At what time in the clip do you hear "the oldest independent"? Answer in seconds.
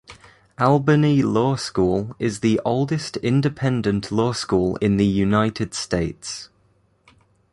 2.39-4.11